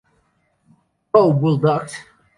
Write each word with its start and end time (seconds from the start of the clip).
Go, 1.13 1.31
bulldogs! 1.31 1.93